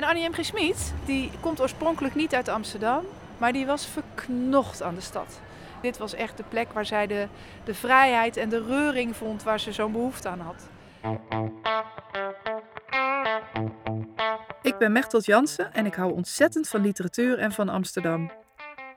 En 0.00 0.06
Annie 0.06 0.28
M. 0.28 0.32
G. 0.32 0.52
Die 1.04 1.30
komt 1.40 1.60
oorspronkelijk 1.60 2.14
niet 2.14 2.34
uit 2.34 2.48
Amsterdam, 2.48 3.04
maar 3.38 3.52
die 3.52 3.66
was 3.66 3.86
verknocht 3.86 4.82
aan 4.82 4.94
de 4.94 5.00
stad. 5.00 5.40
Dit 5.82 5.98
was 5.98 6.14
echt 6.14 6.36
de 6.36 6.42
plek 6.48 6.72
waar 6.72 6.86
zij 6.86 7.06
de, 7.06 7.26
de 7.64 7.74
vrijheid 7.74 8.36
en 8.36 8.48
de 8.48 8.64
reuring 8.64 9.16
vond 9.16 9.42
waar 9.42 9.60
ze 9.60 9.72
zo'n 9.72 9.92
behoefte 9.92 10.28
aan 10.28 10.40
had. 10.40 10.68
Ik 14.62 14.78
ben 14.78 14.92
Mechtelt 14.92 15.24
Jansen 15.24 15.72
en 15.72 15.86
ik 15.86 15.94
hou 15.94 16.12
ontzettend 16.12 16.68
van 16.68 16.80
literatuur 16.80 17.38
en 17.38 17.52
van 17.52 17.68
Amsterdam. 17.68 18.30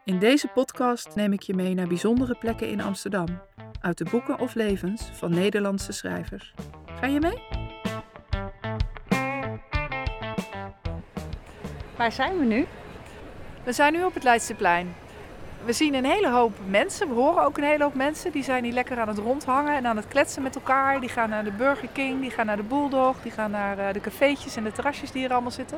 In 0.04 0.20
deze 0.20 0.48
podcast 0.48 1.16
neem 1.16 1.34
ik 1.34 1.42
je 1.42 1.54
mee 1.54 1.74
naar 1.74 1.88
bijzondere 1.88 2.36
plekken 2.36 2.70
in 2.70 2.82
Amsterdam, 2.82 3.42
uit 3.82 3.98
de 3.98 4.06
boeken 4.12 4.40
of 4.40 4.54
levens 4.54 5.10
van 5.14 5.34
Nederlandse 5.34 5.92
schrijvers. 5.92 6.54
Ga 7.00 7.08
je 7.08 7.20
mee? 7.20 7.53
Waar 12.04 12.12
zijn 12.12 12.38
we 12.38 12.46
nu? 12.46 12.68
We 13.64 13.72
zijn 13.72 13.94
nu 13.94 14.04
op 14.04 14.14
het 14.14 14.24
Leidseplein. 14.24 14.96
We 15.66 15.74
zien 15.74 15.94
een 15.94 16.06
hele 16.06 16.30
hoop 16.30 16.58
mensen, 16.68 17.08
we 17.08 17.14
horen 17.14 17.44
ook 17.44 17.58
een 17.58 17.64
hele 17.64 17.84
hoop 17.84 17.94
mensen. 17.94 18.32
Die 18.32 18.44
zijn 18.44 18.64
hier 18.64 18.74
lekker 18.74 19.00
aan 19.00 19.08
het 19.08 19.18
rondhangen 19.18 19.76
en 19.76 19.86
aan 19.86 19.96
het 19.96 20.08
kletsen 20.08 20.44
met 20.44 20.56
elkaar. 20.56 21.00
Die 21.00 21.10
gaan 21.10 21.30
naar 21.30 21.44
de 21.44 21.52
Burger 21.52 21.88
King, 21.88 22.22
die 22.22 22.32
gaan 22.32 22.46
naar 22.46 22.56
de 22.56 22.64
Bulldog, 22.64 23.16
die 23.22 23.32
gaan 23.32 23.52
naar 23.52 23.78
eh, 23.78 23.94
de 23.94 24.02
cafeetjes 24.02 24.56
en 24.56 24.64
de 24.64 24.72
terrasjes 24.72 25.12
die 25.12 25.22
hier 25.22 25.32
allemaal 25.32 25.52
zitten. 25.52 25.78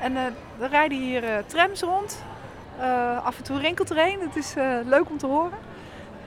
En 0.00 0.12
uh, 0.12 0.24
er 0.60 0.68
rijden 0.68 0.98
hier 0.98 1.24
uh, 1.24 1.30
trams 1.46 1.80
rond. 1.80 2.22
af 3.24 3.36
en 3.36 3.44
toe 3.44 3.58
rinkelt 3.58 3.90
er 3.90 3.98
een, 3.98 4.20
het 4.20 4.36
is 4.36 4.54
leuk 4.84 5.10
om 5.10 5.18
te 5.18 5.26
horen. 5.26 5.58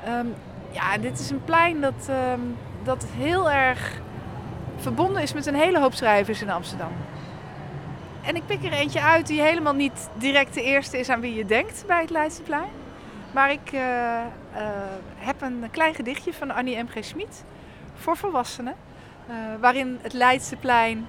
Um, 0.07 0.33
ja, 0.71 0.97
dit 0.97 1.19
is 1.19 1.29
een 1.29 1.43
plein 1.43 1.81
dat, 1.81 2.09
um, 2.09 2.57
dat 2.83 3.05
heel 3.17 3.51
erg 3.51 4.01
verbonden 4.77 5.21
is 5.21 5.33
met 5.33 5.45
een 5.45 5.55
hele 5.55 5.79
hoop 5.79 5.93
schrijvers 5.93 6.41
in 6.41 6.49
Amsterdam. 6.49 6.91
En 8.23 8.35
ik 8.35 8.45
pik 8.45 8.63
er 8.63 8.71
eentje 8.71 9.01
uit 9.01 9.27
die 9.27 9.41
helemaal 9.41 9.73
niet 9.73 10.09
direct 10.13 10.53
de 10.53 10.63
eerste 10.63 10.99
is 10.99 11.09
aan 11.09 11.19
wie 11.19 11.33
je 11.33 11.45
denkt 11.45 11.83
bij 11.87 12.01
het 12.01 12.09
Leidseplein. 12.09 12.69
Maar 13.33 13.51
ik 13.51 13.71
uh, 13.71 13.79
uh, 13.79 14.21
heb 15.15 15.41
een 15.41 15.67
klein 15.71 15.95
gedichtje 15.95 16.33
van 16.33 16.51
Annie 16.51 16.83
M.G. 16.83 17.05
Schmid 17.05 17.43
voor 17.95 18.17
volwassenen. 18.17 18.75
Uh, 19.29 19.35
waarin 19.59 19.99
het 20.01 20.13
Leidseplein 20.13 21.07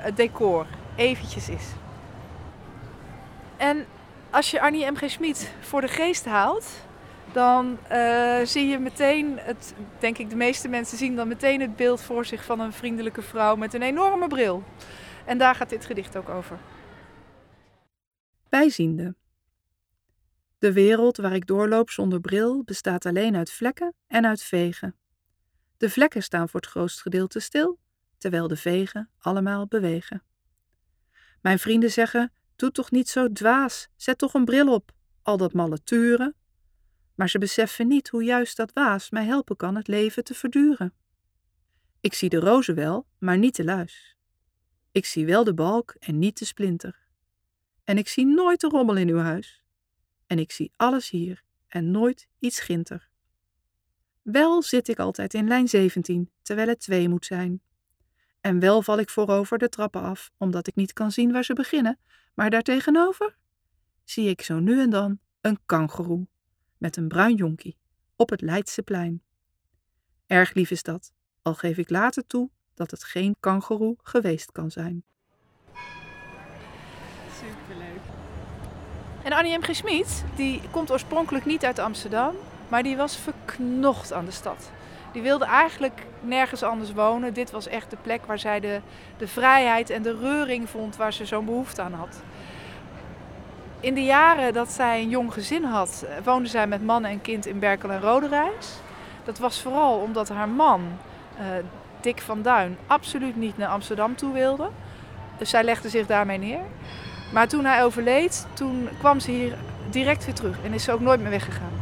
het 0.00 0.16
decor 0.16 0.66
eventjes 0.96 1.48
is. 1.48 1.64
En 3.56 3.86
als 4.30 4.50
je 4.50 4.60
Annie 4.60 4.90
M.G. 4.90 5.10
Schmid 5.10 5.52
voor 5.60 5.80
de 5.80 5.88
geest 5.88 6.24
haalt, 6.24 6.66
dan 7.32 7.78
zie 8.44 8.68
je 8.68 8.78
meteen, 8.78 9.38
het, 9.40 9.74
denk 9.98 10.18
ik 10.18 10.30
de 10.30 10.36
meeste 10.36 10.68
mensen 10.68 10.98
zien 10.98 11.16
dan 11.16 11.28
meteen 11.28 11.60
het 11.60 11.76
beeld 11.76 12.02
voor 12.02 12.24
zich 12.24 12.44
van 12.44 12.60
een 12.60 12.72
vriendelijke 12.72 13.22
vrouw 13.22 13.56
met 13.56 13.74
een 13.74 13.82
enorme 13.82 14.28
bril. 14.28 14.62
En 15.26 15.38
daar 15.38 15.54
gaat 15.54 15.68
dit 15.68 15.84
gedicht 15.84 16.16
ook 16.16 16.28
over. 16.28 16.58
Bijziende. 18.48 19.14
De 20.58 20.72
wereld 20.72 21.16
waar 21.16 21.34
ik 21.34 21.46
doorloop 21.46 21.90
zonder 21.90 22.20
bril 22.20 22.64
bestaat 22.64 23.06
alleen 23.06 23.36
uit 23.36 23.50
vlekken 23.50 23.94
en 24.06 24.26
uit 24.26 24.42
vegen. 24.42 24.96
De 25.76 25.90
vlekken 25.90 26.22
staan 26.22 26.48
voor 26.48 26.60
het 26.60 26.68
grootst 26.68 27.00
gedeelte 27.02 27.40
stil, 27.40 27.78
terwijl 28.18 28.48
de 28.48 28.56
vegen 28.56 29.10
allemaal 29.18 29.66
bewegen. 29.66 30.22
Mijn 31.40 31.58
vrienden 31.58 31.90
zeggen: 31.90 32.32
Doe 32.56 32.70
toch 32.70 32.90
niet 32.90 33.08
zo 33.08 33.32
dwaas, 33.32 33.88
zet 33.96 34.18
toch 34.18 34.34
een 34.34 34.44
bril 34.44 34.74
op, 34.74 34.92
al 35.22 35.36
dat 35.36 35.52
malle 35.52 35.82
turen. 35.82 36.34
Maar 37.14 37.28
ze 37.28 37.38
beseffen 37.38 37.88
niet 37.88 38.08
hoe 38.08 38.24
juist 38.24 38.56
dat 38.56 38.72
waas 38.72 39.10
mij 39.10 39.24
helpen 39.24 39.56
kan 39.56 39.74
het 39.74 39.88
leven 39.88 40.24
te 40.24 40.34
verduren. 40.34 40.94
Ik 42.00 42.14
zie 42.14 42.28
de 42.28 42.38
rozen 42.38 42.74
wel, 42.74 43.06
maar 43.18 43.38
niet 43.38 43.56
de 43.56 43.64
luis. 43.64 44.16
Ik 44.94 45.06
zie 45.06 45.26
wel 45.26 45.44
de 45.44 45.54
balk 45.54 45.94
en 45.98 46.18
niet 46.18 46.38
de 46.38 46.44
splinter. 46.44 46.98
En 47.84 47.98
ik 47.98 48.08
zie 48.08 48.26
nooit 48.26 48.60
de 48.60 48.68
rommel 48.68 48.96
in 48.96 49.08
uw 49.08 49.18
huis. 49.18 49.62
En 50.26 50.38
ik 50.38 50.52
zie 50.52 50.72
alles 50.76 51.10
hier 51.10 51.42
en 51.66 51.90
nooit 51.90 52.28
iets 52.38 52.60
ginter. 52.60 53.08
Wel 54.22 54.62
zit 54.62 54.88
ik 54.88 54.98
altijd 54.98 55.34
in 55.34 55.48
lijn 55.48 55.68
17, 55.68 56.30
terwijl 56.42 56.68
het 56.68 56.80
2 56.80 57.08
moet 57.08 57.24
zijn. 57.24 57.62
En 58.40 58.58
wel 58.58 58.82
val 58.82 58.98
ik 58.98 59.10
voorover 59.10 59.58
de 59.58 59.68
trappen 59.68 60.00
af, 60.00 60.30
omdat 60.38 60.66
ik 60.66 60.74
niet 60.74 60.92
kan 60.92 61.12
zien 61.12 61.32
waar 61.32 61.44
ze 61.44 61.52
beginnen, 61.52 61.98
maar 62.34 62.50
daartegenover 62.50 63.36
zie 64.04 64.28
ik 64.28 64.42
zo 64.42 64.58
nu 64.58 64.80
en 64.80 64.90
dan 64.90 65.18
een 65.40 65.58
kangeroe 65.66 66.26
met 66.78 66.96
een 66.96 67.08
bruin 67.08 67.34
jonkie 67.34 67.78
op 68.16 68.30
het 68.30 68.40
Leidseplein. 68.40 69.22
Erg 70.26 70.54
lief 70.54 70.70
is 70.70 70.82
dat, 70.82 71.12
al 71.42 71.54
geef 71.54 71.76
ik 71.76 71.90
later 71.90 72.26
toe 72.26 72.50
dat 72.74 72.90
het 72.90 73.04
geen 73.04 73.36
kangoeroe 73.40 73.96
geweest 74.02 74.52
kan 74.52 74.70
zijn. 74.70 75.04
Superleuk. 77.32 78.00
En 79.22 79.32
Annie 79.32 79.58
M. 79.58 79.62
G. 79.62 79.74
Schmid, 79.74 80.24
die 80.34 80.60
komt 80.70 80.90
oorspronkelijk 80.90 81.44
niet 81.44 81.64
uit 81.64 81.78
Amsterdam, 81.78 82.34
maar 82.68 82.82
die 82.82 82.96
was 82.96 83.16
verknocht 83.16 84.12
aan 84.12 84.24
de 84.24 84.30
stad. 84.30 84.70
Die 85.12 85.22
wilde 85.22 85.44
eigenlijk 85.44 86.06
nergens 86.20 86.62
anders 86.62 86.92
wonen. 86.92 87.34
Dit 87.34 87.50
was 87.50 87.66
echt 87.66 87.90
de 87.90 87.96
plek 88.02 88.26
waar 88.26 88.38
zij 88.38 88.60
de, 88.60 88.80
de 89.16 89.28
vrijheid 89.28 89.90
en 89.90 90.02
de 90.02 90.16
reuring 90.18 90.68
vond 90.68 90.96
waar 90.96 91.12
ze 91.12 91.26
zo'n 91.26 91.44
behoefte 91.44 91.82
aan 91.82 91.92
had. 91.92 92.22
In 93.80 93.94
de 93.94 94.04
jaren 94.04 94.52
dat 94.52 94.70
zij 94.70 95.00
een 95.00 95.08
jong 95.08 95.32
gezin 95.32 95.64
had, 95.64 96.06
woonde 96.24 96.48
zij 96.48 96.66
met 96.66 96.84
man 96.84 97.04
en 97.04 97.20
kind 97.20 97.46
in 97.46 97.58
Berkel 97.58 97.90
en 97.90 98.00
Roderijs. 98.00 98.80
Dat 99.24 99.38
was 99.38 99.62
vooral 99.62 99.98
omdat 99.98 100.28
haar 100.28 100.48
man, 100.48 100.82
uh, 101.40 101.46
Dick 102.04 102.20
van 102.20 102.42
Duin 102.42 102.76
absoluut 102.86 103.36
niet 103.36 103.58
naar 103.58 103.68
Amsterdam 103.68 104.16
toe 104.16 104.32
wilde. 104.32 104.68
Dus 105.38 105.50
zij 105.50 105.64
legde 105.64 105.88
zich 105.88 106.06
daarmee 106.06 106.38
neer. 106.38 106.60
Maar 107.32 107.48
toen 107.48 107.64
hij 107.64 107.84
overleed, 107.84 108.46
toen 108.52 108.88
kwam 108.98 109.20
ze 109.20 109.30
hier 109.30 109.56
direct 109.90 110.24
weer 110.24 110.34
terug 110.34 110.56
en 110.64 110.72
is 110.72 110.84
ze 110.84 110.92
ook 110.92 111.00
nooit 111.00 111.20
meer 111.20 111.30
weggegaan. 111.30 111.72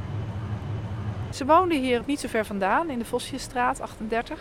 Ze 1.31 1.47
woonde 1.47 1.75
hier 1.75 2.03
niet 2.07 2.21
zo 2.21 2.29
ver 2.29 2.47
vandaan, 2.47 2.91
in 2.91 2.99
de 2.99 3.05
Vosjesstraat 3.05 3.81
38. 3.81 4.41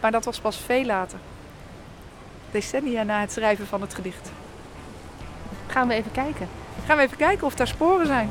Maar 0.00 0.10
dat 0.10 0.24
was 0.24 0.40
pas 0.40 0.56
veel 0.56 0.84
later. 0.84 1.18
Decennia 2.50 3.02
na 3.02 3.20
het 3.20 3.32
schrijven 3.32 3.66
van 3.66 3.80
het 3.80 3.94
gedicht. 3.94 4.30
Gaan 5.66 5.88
we 5.88 5.94
even 5.94 6.10
kijken. 6.12 6.48
Gaan 6.86 6.96
we 6.96 7.02
even 7.02 7.16
kijken 7.16 7.46
of 7.46 7.54
daar 7.54 7.66
sporen 7.66 8.06
zijn. 8.06 8.30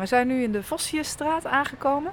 We 0.00 0.06
zijn 0.06 0.26
nu 0.26 0.42
in 0.42 0.52
de 0.52 0.62
Vossiusstraat 0.62 1.46
aangekomen. 1.46 2.12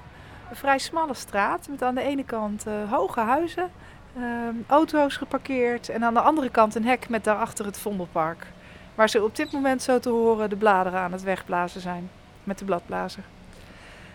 Een 0.50 0.56
vrij 0.56 0.78
smalle 0.78 1.14
straat 1.14 1.68
met 1.70 1.84
aan 1.84 1.96
de 1.96 2.02
ene 2.02 2.24
kant 2.24 2.68
uh, 2.68 2.92
hoge 2.92 3.20
huizen, 3.20 3.72
uh, 4.18 4.24
auto's 4.68 5.18
geparkeerd 5.18 5.90
en 5.90 6.04
aan 6.04 6.14
de 6.14 6.20
andere 6.20 6.50
kant 6.50 6.76
een 6.76 6.86
hek 6.86 7.10
met 7.10 7.24
daarachter 7.24 7.66
het 7.66 7.80
Vondelpark. 7.80 8.48
Waar 8.96 9.10
ze 9.10 9.24
op 9.24 9.36
dit 9.36 9.52
moment 9.52 9.82
zo 9.82 10.00
te 10.00 10.10
horen 10.10 10.50
de 10.50 10.56
bladeren 10.56 11.00
aan 11.00 11.12
het 11.12 11.24
wegblazen 11.24 11.82
zijn 11.82 12.10
met 12.44 12.60
de 12.60 12.66
bladblazer. 12.66 13.24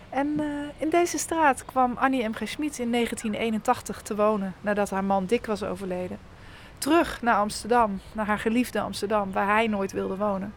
En 0.09 0.27
uh, 0.39 0.45
in 0.77 0.89
deze 0.89 1.17
straat 1.17 1.65
kwam 1.65 1.93
Annie 1.97 2.29
M. 2.29 2.33
G. 2.33 2.47
Schmid 2.47 2.79
in 2.79 2.91
1981 2.91 4.01
te 4.01 4.15
wonen 4.15 4.53
nadat 4.61 4.89
haar 4.89 5.03
man 5.03 5.25
Dick 5.25 5.45
was 5.45 5.63
overleden. 5.63 6.17
Terug 6.77 7.21
naar 7.21 7.35
Amsterdam, 7.35 8.01
naar 8.11 8.25
haar 8.25 8.39
geliefde 8.39 8.81
Amsterdam, 8.81 9.31
waar 9.31 9.47
hij 9.47 9.67
nooit 9.67 9.91
wilde 9.91 10.17
wonen. 10.17 10.53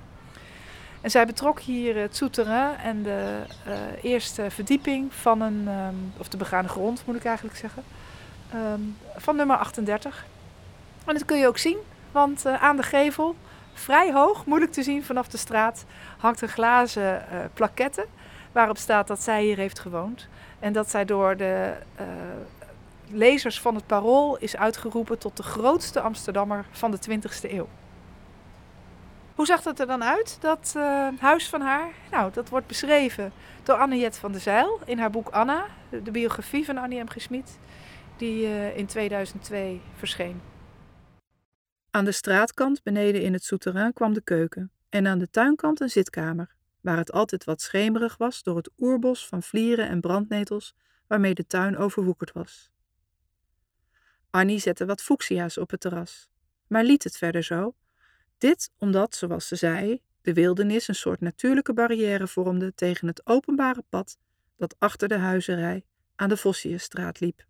En 1.01 1.11
zij 1.11 1.27
betrok 1.27 1.61
hier 1.61 1.97
het 1.97 2.17
souterrain 2.17 2.77
en 2.77 3.03
de 3.03 3.43
uh, 3.67 3.75
eerste 4.03 4.51
verdieping 4.51 5.15
van 5.15 5.41
een, 5.41 5.69
um, 5.69 6.12
of 6.19 6.29
de 6.29 6.37
begane 6.37 6.69
grond 6.69 7.03
moet 7.07 7.17
ik 7.17 7.25
eigenlijk 7.25 7.57
zeggen, 7.57 7.83
um, 8.55 8.97
van 9.17 9.37
nummer 9.37 9.57
38. 9.57 10.25
En 11.05 11.15
dat 11.15 11.25
kun 11.25 11.39
je 11.39 11.47
ook 11.47 11.59
zien, 11.59 11.79
want 12.12 12.47
uh, 12.47 12.62
aan 12.62 12.77
de 12.77 12.83
gevel, 12.83 13.37
vrij 13.73 14.12
hoog, 14.12 14.47
moeilijk 14.47 14.73
te 14.73 14.83
zien 14.83 15.05
vanaf 15.05 15.29
de 15.29 15.37
straat, 15.37 15.84
hangt 16.19 16.41
een 16.41 16.48
glazen 16.48 17.25
uh, 17.33 17.39
plaquette 17.54 18.07
waarop 18.53 18.78
staat 18.78 19.07
dat 19.07 19.22
zij 19.22 19.43
hier 19.43 19.57
heeft 19.57 19.78
gewoond. 19.78 20.28
En 20.59 20.72
dat 20.72 20.91
zij 20.91 21.04
door 21.04 21.37
de 21.37 21.72
lezers 23.10 23.60
van 23.60 23.75
het 23.75 23.87
Parool 23.87 24.37
is 24.37 24.57
uitgeroepen 24.57 25.19
tot 25.19 25.37
de 25.37 25.43
grootste 25.43 26.01
Amsterdammer 26.01 26.65
van 26.71 26.91
de 26.91 26.98
20e 27.10 27.51
eeuw. 27.51 27.69
Hoe 29.36 29.47
zag 29.47 29.62
dat 29.62 29.80
er 29.80 29.86
dan 29.86 30.04
uit, 30.04 30.38
dat 30.41 30.74
uh, 30.77 31.09
huis 31.18 31.48
van 31.48 31.60
haar? 31.60 31.92
Nou, 32.10 32.33
dat 32.33 32.48
wordt 32.48 32.66
beschreven 32.66 33.33
door 33.62 33.77
Anne-Jet 33.77 34.18
van 34.18 34.33
der 34.33 34.41
Zijl 34.41 34.80
in 34.84 34.98
haar 34.98 35.10
boek 35.10 35.28
Anna, 35.28 35.66
de, 36.03 36.10
biografie 36.10 36.65
van 36.65 36.77
Annie 36.77 37.03
M. 37.03 37.09
G. 37.09 37.27
Die 38.16 38.42
uh, 38.42 38.77
in 38.77 38.86
2002 38.86 39.80
verscheen. 39.94 40.41
Aan 41.91 42.04
de 42.04 42.12
straatkant 42.12 42.83
beneden 42.83 43.22
in 43.22 43.33
het 43.33 43.44
souterrain 43.44 43.92
kwam 43.92 44.12
de 44.12 44.21
keuken 44.21 44.71
en 44.88 45.06
aan 45.06 45.18
de 45.18 45.30
tuinkant 45.30 45.80
een 45.80 45.91
zitkamer, 45.91 46.54
waar 46.80 46.97
het 46.97 47.12
altijd 47.12 47.44
wat 47.44 47.60
schemerig 47.60 48.16
was 48.16 48.42
door 48.42 48.56
het 48.56 48.71
oerbos 48.78 49.27
van 49.27 49.42
vlieren 49.42 49.88
en 49.88 50.00
brandnetels 50.00 50.74
waarmee 51.06 51.34
de 51.34 51.47
tuin 51.47 51.77
overwoekerd 51.77 52.33
was. 52.33 52.71
Annie 54.30 54.59
zette 54.59 54.86
wat 54.86 55.03
fuchsia's 55.03 55.59
op 55.59 55.71
het 55.71 55.80
terras, 55.80 56.28
maar 56.66 56.84
liet 56.84 57.04
het 57.04 57.16
verder 57.16 57.42
zo 57.42 57.74
dit 58.38 58.71
omdat, 58.78 59.15
zoals 59.15 59.48
ze 59.48 59.56
zei, 59.56 60.00
de 60.21 60.33
wildernis 60.33 60.88
een 60.88 60.94
soort 60.94 61.21
natuurlijke 61.21 61.72
barrière 61.72 62.27
vormde 62.27 62.74
tegen 62.74 63.06
het 63.06 63.27
openbare 63.27 63.84
pad 63.88 64.18
dat 64.56 64.74
achter 64.78 65.09
de 65.09 65.16
huizenrij 65.16 65.84
aan 66.15 66.28
de 66.28 66.36
Vossiusstraat 66.36 67.21
liep. 67.21 67.47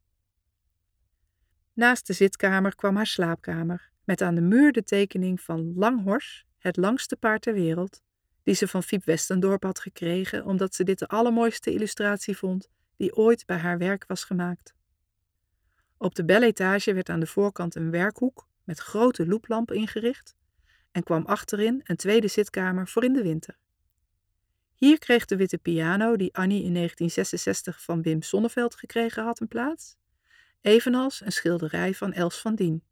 Naast 1.73 2.07
de 2.07 2.13
zitkamer 2.13 2.75
kwam 2.75 2.97
haar 2.97 3.07
slaapkamer, 3.07 3.91
met 4.05 4.21
aan 4.23 4.35
de 4.35 4.41
muur 4.41 4.73
de 4.73 4.83
tekening 4.83 5.41
van 5.41 5.73
Langhors, 5.75 6.47
het 6.59 6.77
langste 6.77 7.17
paard 7.17 7.43
ter 7.43 7.55
wereld, 7.55 8.03
die 8.43 8.55
ze 8.55 8.69
van 8.69 8.83
Fiep 8.83 9.05
Westendorp 9.05 9.63
had 9.63 9.79
gekregen 9.79 10.45
omdat 10.45 10.75
ze 10.75 10.85
dit 10.85 10.99
de 10.99 11.07
allermooiste 11.09 11.73
illustratie 11.73 12.37
vond 12.37 12.69
die 12.97 13.17
ooit 13.17 13.47
bij 13.47 13.57
haar 13.57 13.79
werk 13.79 14.05
was 14.07 14.25
gemaakt. 14.25 14.75
Op 15.97 16.15
de 16.15 16.25
beletage 16.25 16.95
werd 16.95 17.09
aan 17.09 17.21
de 17.21 17.27
voorkant 17.27 17.75
een 17.75 17.91
werkhoek 17.91 18.49
met 18.65 18.79
grote 18.79 19.27
loeplamp 19.27 19.71
ingericht 19.71 20.35
en 20.97 21.03
kwam 21.03 21.25
achterin 21.27 21.81
een 21.85 21.97
tweede 21.97 22.29
zitkamer 22.29 22.89
voor 22.89 23.05
in 23.05 23.13
de 23.13 23.23
winter. 23.23 23.57
Hier 24.75 24.99
kreeg 24.99 25.25
de 25.25 25.37
witte 25.37 25.59
piano 25.59 26.17
die 26.17 26.35
Annie 26.35 26.63
in 26.65 26.75
1966 26.75 27.83
van 27.83 28.03
Wim 28.03 28.23
Sonneveld 28.23 28.75
gekregen 28.75 29.25
had 29.25 29.41
een 29.41 29.49
plaats, 29.49 29.97
evenals 30.61 31.21
een 31.21 31.33
schilderij 31.33 31.95
van 31.95 32.13
Els 32.13 32.41
van 32.41 32.55
Dien 32.55 32.83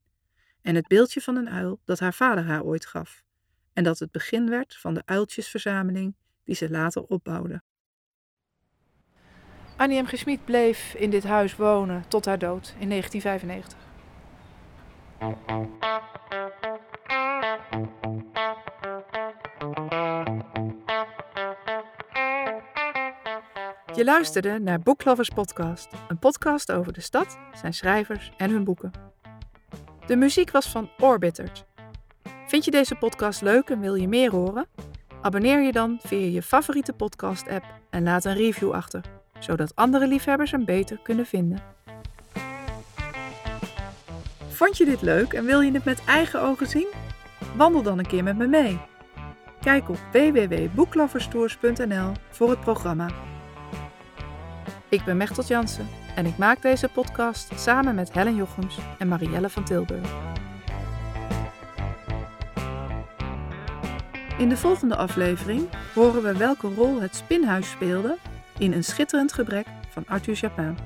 en 0.62 0.74
het 0.74 0.88
beeldje 0.88 1.20
van 1.20 1.36
een 1.36 1.50
uil 1.50 1.80
dat 1.84 1.98
haar 1.98 2.14
vader 2.14 2.44
haar 2.44 2.62
ooit 2.62 2.86
gaf 2.86 3.22
en 3.72 3.84
dat 3.84 3.98
het 3.98 4.10
begin 4.10 4.48
werd 4.48 4.76
van 4.76 4.94
de 4.94 5.02
uiltjesverzameling 5.04 6.14
die 6.44 6.54
ze 6.54 6.70
later 6.70 7.02
opbouwde. 7.02 7.62
Annie 9.76 10.02
M. 10.02 10.06
G. 10.06 10.44
bleef 10.44 10.94
in 10.94 11.10
dit 11.10 11.24
huis 11.24 11.56
wonen 11.56 12.08
tot 12.08 12.24
haar 12.24 12.38
dood 12.38 12.74
in 12.78 12.88
1995. 12.88 13.78
Je 23.94 24.04
luisterde 24.04 24.58
naar 24.58 24.80
Booklovers 24.80 25.28
Podcast, 25.28 25.88
een 26.08 26.18
podcast 26.18 26.72
over 26.72 26.92
de 26.92 27.00
stad, 27.00 27.38
zijn 27.60 27.74
schrijvers 27.74 28.32
en 28.36 28.50
hun 28.50 28.64
boeken. 28.64 28.90
De 30.06 30.16
muziek 30.16 30.50
was 30.50 30.68
van 30.68 30.90
Orbitert. 30.98 31.64
Vind 32.46 32.64
je 32.64 32.70
deze 32.70 32.94
podcast 32.94 33.42
leuk 33.42 33.70
en 33.70 33.80
wil 33.80 33.94
je 33.94 34.08
meer 34.08 34.30
horen? 34.30 34.66
Abonneer 35.22 35.62
je 35.62 35.72
dan 35.72 35.98
via 36.02 36.26
je 36.26 36.42
favoriete 36.42 36.92
podcast-app 36.92 37.64
en 37.90 38.02
laat 38.02 38.24
een 38.24 38.34
review 38.34 38.72
achter, 38.72 39.00
zodat 39.38 39.76
andere 39.76 40.06
liefhebbers 40.06 40.50
hem 40.50 40.64
beter 40.64 41.00
kunnen 41.02 41.26
vinden. 41.26 41.62
Vond 44.48 44.76
je 44.76 44.84
dit 44.84 45.02
leuk 45.02 45.32
en 45.32 45.44
wil 45.44 45.60
je 45.60 45.72
het 45.72 45.84
met 45.84 46.04
eigen 46.04 46.40
ogen 46.40 46.66
zien? 46.66 46.88
Wandel 47.56 47.82
dan 47.82 47.98
een 47.98 48.06
keer 48.06 48.22
met 48.22 48.36
me 48.36 48.46
mee. 48.46 48.80
Kijk 49.60 49.88
op 49.88 49.98
www.boekloverstours.nl 50.12 52.12
voor 52.30 52.50
het 52.50 52.60
programma. 52.60 53.33
Ik 54.94 55.04
ben 55.04 55.16
Mechtel 55.16 55.44
Jansen 55.44 55.88
en 56.14 56.26
ik 56.26 56.36
maak 56.36 56.62
deze 56.62 56.88
podcast 56.88 57.52
samen 57.60 57.94
met 57.94 58.12
Helen 58.12 58.34
Jochems 58.34 58.78
en 58.98 59.08
Marielle 59.08 59.48
van 59.48 59.64
Tilburg. 59.64 60.10
In 64.38 64.48
de 64.48 64.56
volgende 64.56 64.96
aflevering 64.96 65.68
horen 65.94 66.22
we 66.22 66.36
welke 66.36 66.74
rol 66.74 67.00
het 67.00 67.16
spinhuis 67.16 67.70
speelde 67.70 68.16
in 68.58 68.72
een 68.72 68.84
schitterend 68.84 69.32
gebrek 69.32 69.66
van 69.88 70.04
Arthur 70.06 70.34
Japin. 70.34 70.78